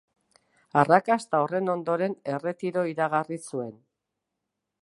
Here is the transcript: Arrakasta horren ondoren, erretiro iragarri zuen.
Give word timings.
Arrakasta 0.81 1.43
horren 1.43 1.69
ondoren, 1.75 2.17
erretiro 2.39 2.89
iragarri 2.95 3.41
zuen. 3.51 3.73